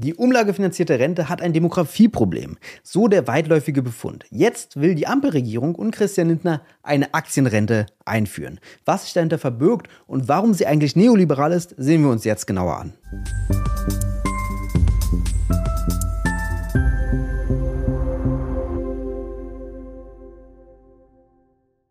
[0.00, 2.56] Die umlagefinanzierte Rente hat ein Demografieproblem.
[2.84, 4.26] So der weitläufige Befund.
[4.30, 8.60] Jetzt will die Ampelregierung und Christian Lindner eine Aktienrente einführen.
[8.84, 12.76] Was sich dahinter verbirgt und warum sie eigentlich neoliberal ist, sehen wir uns jetzt genauer
[12.76, 12.92] an.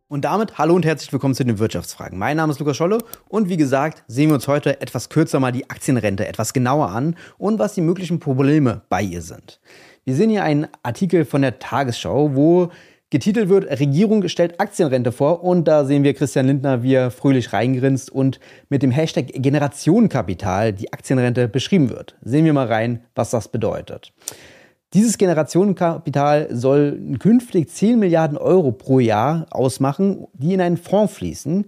[0.10, 2.18] Und damit hallo und herzlich willkommen zu den Wirtschaftsfragen.
[2.18, 5.52] Mein Name ist Lukas Scholle und wie gesagt sehen wir uns heute etwas kürzer mal
[5.52, 9.60] die Aktienrente etwas genauer an und was die möglichen Probleme bei ihr sind.
[10.06, 12.70] Wir sehen hier einen Artikel von der Tagesschau, wo
[13.10, 17.52] getitelt wird, Regierung stellt Aktienrente vor und da sehen wir Christian Lindner, wie er fröhlich
[17.52, 18.40] reingrinst und
[18.70, 22.16] mit dem Hashtag Generationenkapital die Aktienrente beschrieben wird.
[22.22, 24.14] Sehen wir mal rein, was das bedeutet.
[24.94, 31.66] Dieses Generationenkapital soll künftig 10 Milliarden Euro pro Jahr ausmachen, die in einen Fonds fließen.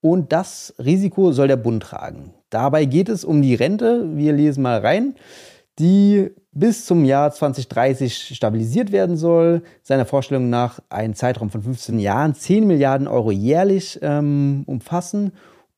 [0.00, 2.32] Und das Risiko soll der Bund tragen.
[2.50, 5.14] Dabei geht es um die Rente, wir lesen mal rein,
[5.78, 9.62] die bis zum Jahr 2030 stabilisiert werden soll.
[9.82, 15.32] Seiner Vorstellung nach einen Zeitraum von 15 Jahren 10 Milliarden Euro jährlich ähm, umfassen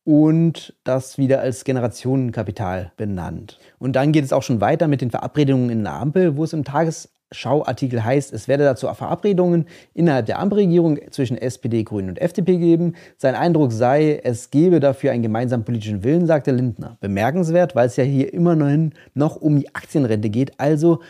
[0.06, 3.58] und das wieder als Generationenkapital benannt.
[3.80, 6.52] Und dann geht es auch schon weiter mit den Verabredungen in der Ampel, wo es
[6.52, 12.58] im Tagesschauartikel heißt, es werde dazu Verabredungen innerhalb der Ampelregierung zwischen SPD, Grünen und FDP
[12.58, 12.94] geben.
[13.18, 16.98] Sein Eindruck sei, es gebe dafür einen gemeinsamen politischen Willen, sagte Lindner.
[17.00, 21.00] Bemerkenswert, weil es ja hier immer noch um die Aktienrente geht, also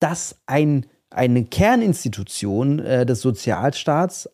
[0.00, 4.28] dass ein eine Kerninstitution äh, des Sozialstaats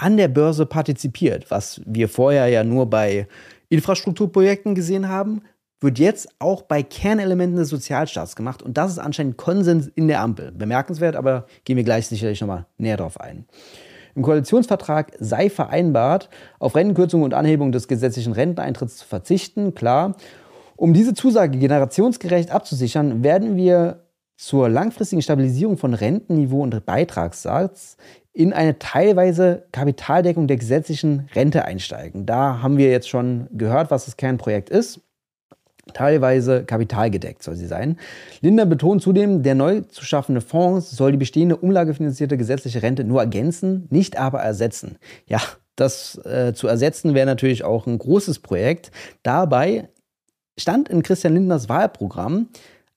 [0.00, 3.26] an der Börse partizipiert, was wir vorher ja nur bei
[3.68, 5.42] Infrastrukturprojekten gesehen haben,
[5.80, 8.62] wird jetzt auch bei Kernelementen des Sozialstaats gemacht.
[8.62, 10.52] Und das ist anscheinend Konsens in der Ampel.
[10.52, 13.46] Bemerkenswert, aber gehen wir gleich sicherlich nochmal näher drauf ein.
[14.14, 16.28] Im Koalitionsvertrag sei vereinbart,
[16.58, 19.74] auf Rentenkürzungen und Anhebung des gesetzlichen Renteneintritts zu verzichten.
[19.74, 20.16] Klar.
[20.76, 24.04] Um diese Zusage generationsgerecht abzusichern, werden wir
[24.36, 27.98] zur langfristigen Stabilisierung von Rentenniveau und Beitragssatz
[28.32, 32.26] in eine teilweise Kapitaldeckung der gesetzlichen Rente einsteigen.
[32.26, 35.00] Da haben wir jetzt schon gehört, was das Kernprojekt ist.
[35.94, 37.98] Teilweise kapitalgedeckt soll sie sein.
[38.40, 43.20] Linda betont zudem, der neu zu schaffende Fonds soll die bestehende umlagefinanzierte gesetzliche Rente nur
[43.20, 44.98] ergänzen, nicht aber ersetzen.
[45.26, 45.40] Ja,
[45.74, 48.92] das äh, zu ersetzen wäre natürlich auch ein großes Projekt.
[49.22, 49.88] Dabei
[50.58, 52.48] stand in Christian Lindners Wahlprogramm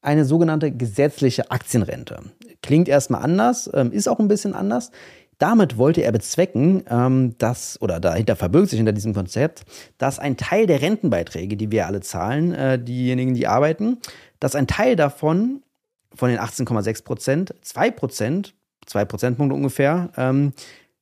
[0.01, 2.19] eine sogenannte gesetzliche Aktienrente.
[2.61, 4.91] Klingt erstmal anders, ähm, ist auch ein bisschen anders.
[5.43, 9.65] Damit wollte er bezwecken, ähm, dass, oder dahinter verbirgt sich hinter diesem Konzept,
[9.97, 13.97] dass ein Teil der Rentenbeiträge, die wir alle zahlen, äh, diejenigen, die arbeiten,
[14.39, 15.61] dass ein Teil davon,
[16.15, 18.53] von den 18,6 Prozent, 2 Prozent,
[18.85, 20.53] 2 Prozentpunkte ungefähr, ähm,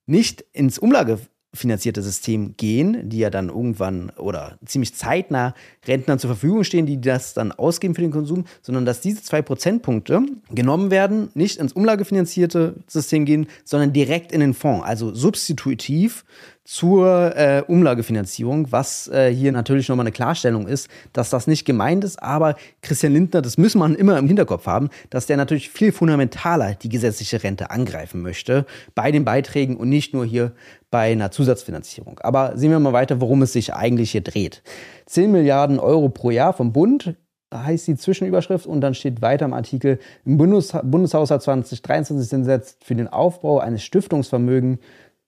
[0.08, 1.20] nicht ins Umlage
[1.54, 5.54] finanzierte System gehen, die ja dann irgendwann oder ziemlich zeitnah
[5.86, 9.42] Rentnern zur Verfügung stehen, die das dann ausgeben für den Konsum, sondern dass diese zwei
[9.42, 16.24] Prozentpunkte genommen werden, nicht ins umlagefinanzierte System gehen, sondern direkt in den Fonds, also substitutiv
[16.72, 22.06] zur äh, Umlagefinanzierung, was äh, hier natürlich nochmal eine Klarstellung ist, dass das nicht gemeint
[22.06, 25.92] ist, aber Christian Lindner, das muss man immer im Hinterkopf haben, dass der natürlich viel
[25.92, 28.66] fundamentaler die gesetzliche Rente angreifen möchte
[28.96, 30.54] bei den Beiträgen und nicht nur hier
[30.92, 32.20] bei einer Zusatzfinanzierung.
[32.24, 34.64] Aber sehen wir mal weiter, worum es sich eigentlich hier dreht.
[35.08, 37.18] 10 Milliarden Euro pro Jahr vom Bund
[37.54, 42.82] heißt die Zwischenüberschrift und dann steht weiter im Artikel, im Bundes Bundeshaushalt 2023 sind setzt
[42.86, 44.80] für den Aufbau eines Stiftungsvermögens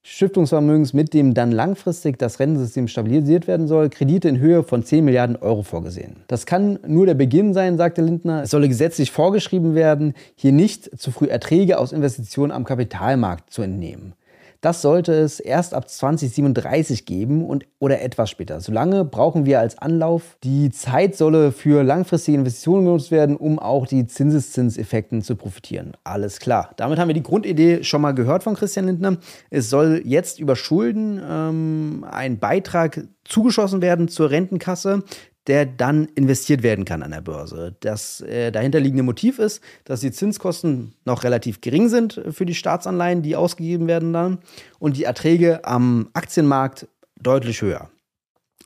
[0.06, 5.06] Stiftungsvermögens, mit dem dann langfristig das Rentensystem stabilisiert werden soll, Kredite in Höhe von 10
[5.06, 6.18] Milliarden Euro vorgesehen.
[6.28, 8.44] Das kann nur der Beginn sein, sagte Lindner.
[8.44, 13.62] Es solle gesetzlich vorgeschrieben werden, hier nicht zu früh Erträge aus Investitionen am Kapitalmarkt zu
[13.62, 14.14] entnehmen.
[14.64, 18.62] Das sollte es erst ab 2037 geben und oder etwas später.
[18.62, 20.38] Solange brauchen wir als Anlauf.
[20.46, 25.98] Die Zeit solle für langfristige Investitionen genutzt werden, um auch die Zinseszinseffekten zu profitieren.
[26.06, 26.72] Alles klar.
[26.78, 29.18] Damit haben wir die Grundidee schon mal gehört von Christian Lindner.
[29.50, 35.04] Es soll jetzt über Schulden ähm, ein Beitrag zugeschossen werden zur Rentenkasse
[35.48, 37.76] der dann investiert werden kann an der Börse.
[37.82, 43.22] Das äh, dahinterliegende Motiv ist, dass die Zinskosten noch relativ gering sind für die Staatsanleihen,
[43.22, 44.40] die ausgegeben werden dann,
[44.80, 46.88] und die Erträge am Aktienmarkt
[47.20, 47.90] deutlich höher.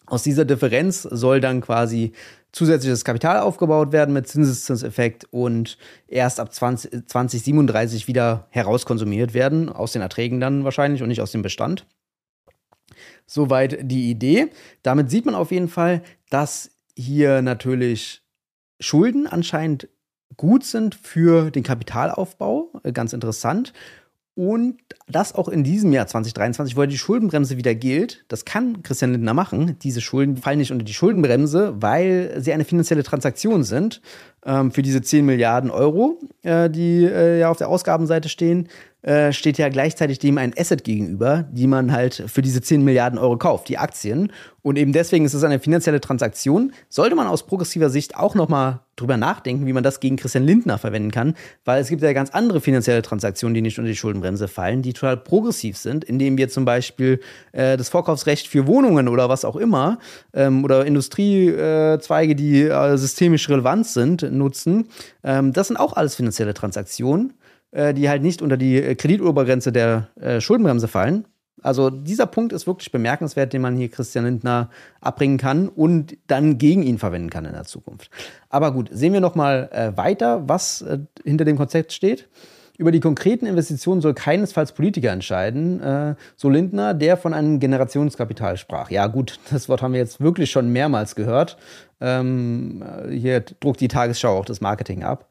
[0.05, 2.13] Aus dieser Differenz soll dann quasi
[2.53, 5.77] zusätzliches Kapital aufgebaut werden mit Zinseszinseffekt und
[6.07, 11.31] erst ab 20, 2037 wieder herauskonsumiert werden, aus den Erträgen dann wahrscheinlich und nicht aus
[11.31, 11.85] dem Bestand.
[13.25, 14.49] Soweit die Idee.
[14.83, 18.21] Damit sieht man auf jeden Fall, dass hier natürlich
[18.79, 19.89] Schulden anscheinend
[20.35, 22.71] gut sind für den Kapitalaufbau.
[22.83, 23.73] Äh, ganz interessant.
[24.37, 24.77] Und
[25.07, 29.33] das auch in diesem Jahr 2023, wo die Schuldenbremse wieder gilt, das kann Christian Lindner
[29.33, 29.79] machen.
[29.79, 33.99] Diese Schulden fallen nicht unter die Schuldenbremse, weil sie eine finanzielle Transaktion sind.
[34.47, 38.69] Ähm, für diese 10 Milliarden Euro, äh, die äh, ja auf der Ausgabenseite stehen,
[39.03, 43.19] äh, steht ja gleichzeitig dem ein Asset gegenüber, die man halt für diese 10 Milliarden
[43.19, 44.31] Euro kauft, die Aktien.
[44.63, 46.73] Und eben deswegen ist es eine finanzielle Transaktion.
[46.89, 50.77] Sollte man aus progressiver Sicht auch nochmal drüber nachdenken, wie man das gegen Christian Lindner
[50.77, 54.47] verwenden kann, weil es gibt ja ganz andere finanzielle Transaktionen, die nicht unter die Schuldenbremse
[54.47, 57.21] fallen, die total progressiv sind, indem wir zum Beispiel
[57.51, 59.99] äh, das Vorkaufsrecht für Wohnungen oder was auch immer
[60.33, 64.87] ähm, oder Industriezweige, die äh, systemisch relevant sind, nutzen.
[65.23, 67.33] Ähm, das sind auch alles finanzielle Transaktionen.
[67.71, 71.25] Äh, die halt nicht unter die äh, Kreditobergrenze der äh, Schuldenbremse fallen.
[71.61, 74.69] Also dieser Punkt ist wirklich bemerkenswert, den man hier Christian Lindner
[75.01, 78.09] abbringen kann und dann gegen ihn verwenden kann in der Zukunft.
[78.49, 82.29] Aber gut, sehen wir noch mal äh, weiter, was äh, hinter dem Konzept steht.
[82.77, 88.57] Über die konkreten Investitionen soll keinesfalls Politiker entscheiden, äh, so Lindner, der von einem Generationskapital
[88.57, 88.91] sprach.
[88.91, 91.57] Ja gut, das Wort haben wir jetzt wirklich schon mehrmals gehört.
[91.99, 95.27] Ähm, hier druckt die Tagesschau auch das Marketing ab.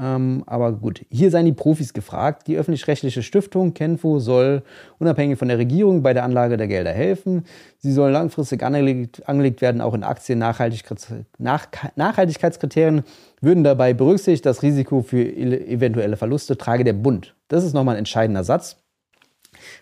[0.00, 2.46] Ähm, aber gut, hier seien die Profis gefragt.
[2.46, 4.62] Die öffentlich-rechtliche Stiftung Kenfo soll
[4.98, 7.44] unabhängig von der Regierung bei der Anlage der Gelder helfen.
[7.78, 10.38] Sie soll langfristig angelegt, angelegt werden, auch in Aktien.
[10.38, 11.08] Nachhaltigkeits,
[11.38, 11.66] nach,
[11.96, 13.02] Nachhaltigkeitskriterien
[13.40, 14.46] würden dabei berücksichtigt.
[14.46, 17.34] Das Risiko für eventuelle Verluste trage der Bund.
[17.48, 18.76] Das ist nochmal ein entscheidender Satz,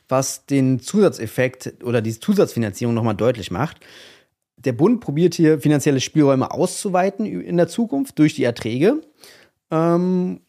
[0.08, 3.80] was den Zusatzeffekt oder die Zusatzfinanzierung nochmal deutlich macht.
[4.56, 9.02] Der Bund probiert hier finanzielle Spielräume auszuweiten in der Zukunft durch die Erträge
[9.70, 10.40] ähm,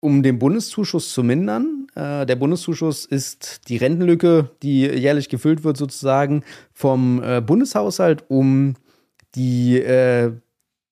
[0.00, 1.86] um den Bundeszuschuss zu mindern.
[1.94, 8.74] Äh, der Bundeszuschuss ist die Rentenlücke, die jährlich gefüllt wird, sozusagen vom äh, Bundeshaushalt, um
[9.34, 10.32] die, äh,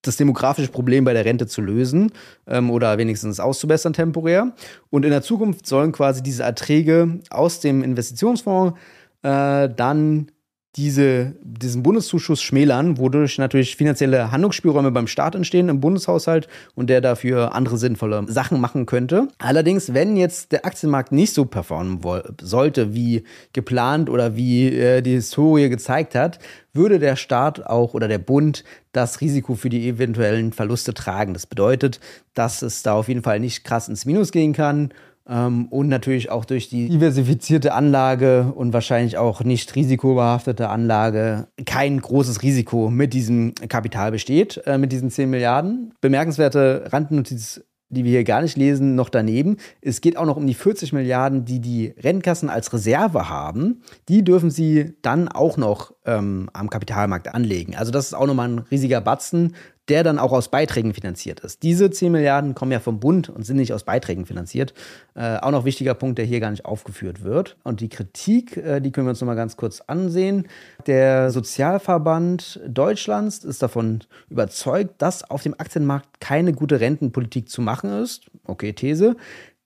[0.03, 2.13] das demografische Problem bei der Rente zu lösen
[2.47, 4.53] ähm, oder wenigstens auszubessern temporär.
[4.91, 8.79] Und in der Zukunft sollen quasi diese Erträge aus dem Investitionsfonds
[9.23, 10.31] äh, dann
[10.77, 17.03] diese, diesen Bundeszuschuss schmälern, wodurch natürlich finanzielle Handlungsspielräume beim Staat entstehen im Bundeshaushalt und der
[17.03, 19.29] dafür andere sinnvolle Sachen machen könnte.
[19.39, 22.01] Allerdings, wenn jetzt der Aktienmarkt nicht so performen
[22.41, 26.39] sollte wie geplant oder wie äh, die Historie gezeigt hat,
[26.73, 31.35] würde der Staat auch oder der Bund das Risiko für die eventuellen Verluste tragen.
[31.35, 32.01] Das bedeutet,
[32.33, 34.91] dass es da auf jeden Fall nicht krass ins Minus gehen kann
[35.29, 42.01] ähm, und natürlich auch durch die diversifizierte Anlage und wahrscheinlich auch nicht risikobehaftete Anlage kein
[42.01, 45.95] großes Risiko mit diesem Kapital besteht, äh, mit diesen 10 Milliarden.
[46.01, 49.59] Bemerkenswerte Randnotiz die wir hier gar nicht lesen, noch daneben.
[49.81, 53.83] Es geht auch noch um die 40 Milliarden, die die Rennkassen als Reserve haben.
[54.09, 57.77] Die dürfen sie dann auch noch ähm, am Kapitalmarkt anlegen.
[57.77, 59.55] Also das ist auch nochmal ein riesiger Batzen,
[59.89, 61.63] der dann auch aus Beiträgen finanziert ist.
[61.63, 64.75] Diese 10 Milliarden kommen ja vom Bund und sind nicht aus Beiträgen finanziert.
[65.15, 67.57] Äh, auch noch wichtiger Punkt, der hier gar nicht aufgeführt wird.
[67.65, 70.47] Und die Kritik, äh, die können wir uns noch mal ganz kurz ansehen.
[70.87, 74.01] Der Sozialverband Deutschlands ist davon
[74.31, 78.27] überzeugt, dass auf dem Aktienmarkt keine gute Rentenpolitik zu machen ist.
[78.45, 79.17] Okay, These.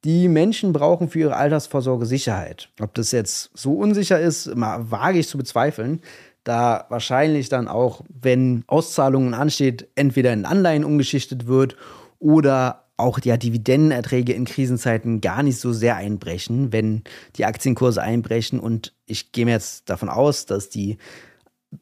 [0.04, 2.68] Die Menschen brauchen für ihre Altersvorsorge Sicherheit.
[2.80, 6.00] Ob das jetzt so unsicher ist, mal wage ich zu bezweifeln
[6.46, 11.76] da wahrscheinlich dann auch, wenn Auszahlungen ansteht, entweder in Anleihen umgeschichtet wird
[12.20, 17.02] oder auch ja, Dividendenerträge in Krisenzeiten gar nicht so sehr einbrechen, wenn
[17.36, 18.60] die Aktienkurse einbrechen.
[18.60, 20.98] Und ich gehe mir jetzt davon aus, dass die,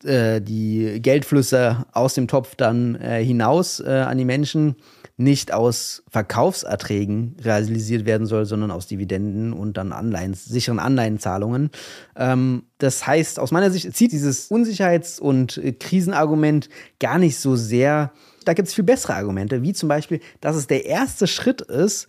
[0.03, 4.77] äh, die Geldflüsse aus dem Topf dann äh, hinaus äh, an die Menschen
[5.17, 11.71] nicht aus Verkaufserträgen realisiert werden soll, sondern aus Dividenden und dann Anleihen, sicheren Anleihenzahlungen.
[12.17, 16.69] Ähm, das heißt, aus meiner Sicht zieht dieses Unsicherheits- und Krisenargument
[16.99, 18.13] gar nicht so sehr.
[18.45, 22.09] Da gibt es viel bessere Argumente, wie zum Beispiel, dass es der erste Schritt ist,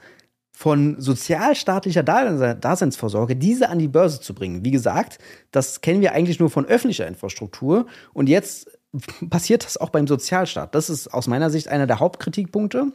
[0.58, 4.64] von sozialstaatlicher Daseinsvorsorge diese an die Börse zu bringen.
[4.64, 5.20] Wie gesagt,
[5.52, 7.88] das kennen wir eigentlich nur von öffentlicher Infrastruktur.
[8.14, 8.72] Und jetzt
[9.30, 10.76] passiert das auch beim Sozialstaat.
[10.76, 12.92] Das ist aus meiner Sicht einer der Hauptkritikpunkte.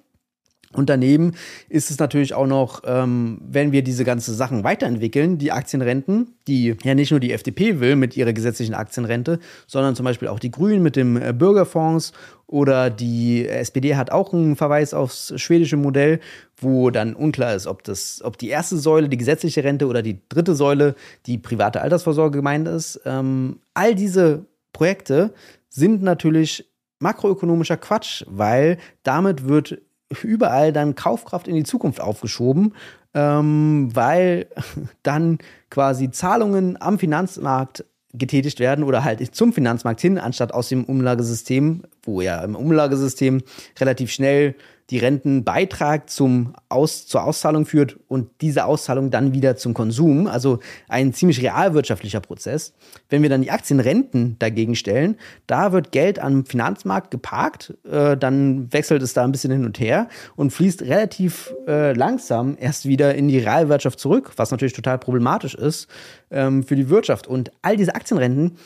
[0.73, 1.33] Und daneben
[1.69, 6.77] ist es natürlich auch noch, ähm, wenn wir diese ganzen Sachen weiterentwickeln, die Aktienrenten, die
[6.85, 10.53] ja nicht nur die FDP will mit ihrer gesetzlichen Aktienrente, sondern zum Beispiel auch die
[10.53, 12.13] Grünen mit dem äh, Bürgerfonds
[12.47, 16.21] oder die SPD hat auch einen Verweis aufs schwedische Modell,
[16.57, 20.21] wo dann unklar ist, ob das, ob die erste Säule die gesetzliche Rente oder die
[20.29, 20.95] dritte Säule
[21.27, 23.01] die private Altersvorsorge gemeint ist.
[23.05, 25.35] Ähm, all diese Projekte
[25.71, 29.81] sind natürlich makroökonomischer Quatsch, weil damit wird
[30.23, 32.75] überall dann Kaufkraft in die Zukunft aufgeschoben,
[33.15, 34.47] ähm, weil
[35.03, 35.39] dann
[35.71, 41.85] quasi Zahlungen am Finanzmarkt getätigt werden oder halt zum Finanzmarkt hin, anstatt aus dem Umlagesystem,
[42.03, 43.43] wo ja im Umlagesystem
[43.79, 44.57] relativ schnell
[44.91, 50.27] die Rentenbeitrag zum Aus, zur Auszahlung führt und diese Auszahlung dann wieder zum Konsum.
[50.27, 52.75] Also ein ziemlich realwirtschaftlicher Prozess.
[53.09, 55.17] Wenn wir dann die Aktienrenten dagegen stellen,
[55.47, 59.79] da wird Geld am Finanzmarkt geparkt, äh, dann wechselt es da ein bisschen hin und
[59.79, 64.99] her und fließt relativ äh, langsam erst wieder in die Realwirtschaft zurück, was natürlich total
[64.99, 65.89] problematisch ist
[66.31, 67.29] ähm, für die Wirtschaft.
[67.29, 68.57] Und all diese Aktienrenten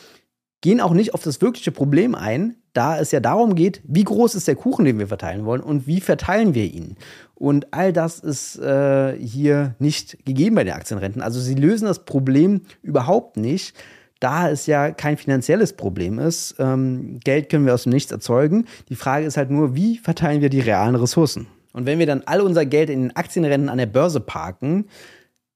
[0.65, 4.35] gehen auch nicht auf das wirkliche Problem ein, da es ja darum geht, wie groß
[4.35, 6.97] ist der Kuchen, den wir verteilen wollen und wie verteilen wir ihn.
[7.35, 11.21] Und all das ist äh, hier nicht gegeben bei den Aktienrenten.
[11.21, 13.77] Also sie lösen das Problem überhaupt nicht,
[14.21, 16.55] da es ja kein finanzielles Problem ist.
[16.59, 18.65] Ähm, Geld können wir aus dem Nichts erzeugen.
[18.89, 21.47] Die Frage ist halt nur, wie verteilen wir die realen Ressourcen?
[21.75, 24.87] Und wenn wir dann all unser Geld in den Aktienrenten an der Börse parken,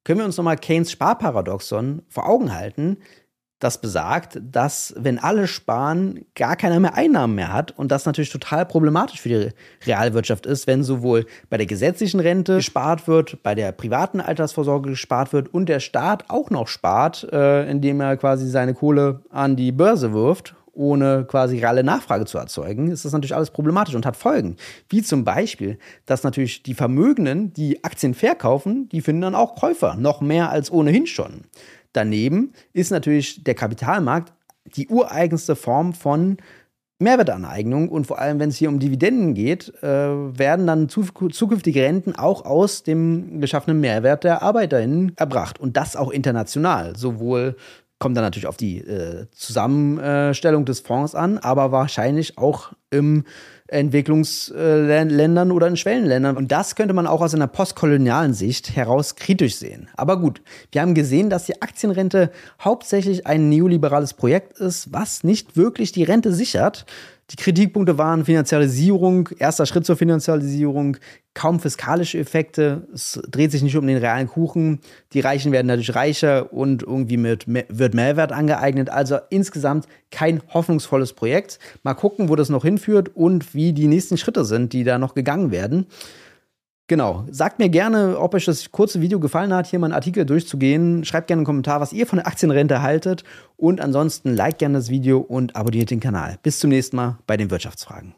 [0.05, 2.99] können wir uns nochmal Keynes Sparparadoxon vor Augen halten
[3.59, 8.31] das besagt, dass wenn alle sparen, gar keiner mehr Einnahmen mehr hat und das natürlich
[8.31, 9.49] total problematisch für die
[9.87, 15.33] Realwirtschaft ist, wenn sowohl bei der gesetzlichen Rente gespart wird, bei der privaten Altersvorsorge gespart
[15.33, 19.73] wird und der Staat auch noch spart, äh, indem er quasi seine Kohle an die
[19.73, 24.17] Börse wirft ohne quasi reale Nachfrage zu erzeugen, ist das natürlich alles problematisch und hat
[24.17, 24.57] Folgen.
[24.89, 29.97] Wie zum Beispiel, dass natürlich die Vermögenden, die Aktien verkaufen, die finden dann auch Käufer,
[29.97, 31.43] noch mehr als ohnehin schon.
[31.99, 34.33] Daneben ist natürlich der Kapitalmarkt
[34.77, 36.37] die ureigenste Form von
[37.01, 37.89] Mehrwertaneignung.
[37.89, 42.45] Und vor allem, wenn es hier um Dividenden geht, äh, werden dann zukünftige Renten auch
[42.45, 45.59] aus dem geschaffenen Mehrwert der ArbeiterInnen erbracht.
[45.59, 47.57] Und das auch international, sowohl
[47.99, 53.25] kommt dann natürlich auf die äh, Zusammenstellung des Fonds an, aber wahrscheinlich auch im
[53.69, 56.37] Entwicklungsländern oder in Schwellenländern.
[56.37, 59.89] Und das könnte man auch aus einer postkolonialen Sicht heraus kritisch sehen.
[59.97, 60.41] Aber gut,
[60.73, 66.05] wir haben gesehen, dass die Aktienrente hauptsächlich ein neoliberales Projekt ist, was nicht wirklich die
[66.05, 66.87] Rente sichert,
[67.31, 70.97] die Kritikpunkte waren Finanzialisierung, erster Schritt zur Finanzialisierung,
[71.35, 74.81] kaum fiskalische Effekte, es dreht sich nicht um den realen Kuchen,
[75.13, 78.89] die Reichen werden dadurch reicher und irgendwie mit, wird Mehrwert angeeignet.
[78.89, 81.59] Also insgesamt kein hoffnungsvolles Projekt.
[81.83, 85.15] Mal gucken, wo das noch hinführt und wie die nächsten Schritte sind, die da noch
[85.15, 85.87] gegangen werden.
[86.89, 87.27] Genau.
[87.31, 91.05] Sagt mir gerne, ob euch das kurze Video gefallen hat, hier mal einen Artikel durchzugehen.
[91.05, 93.25] Schreibt gerne einen Kommentar, was ihr von der Aktienrente haltet.
[93.57, 96.39] Und ansonsten liked gerne das Video und abonniert den Kanal.
[96.43, 98.15] Bis zum nächsten Mal bei den Wirtschaftsfragen.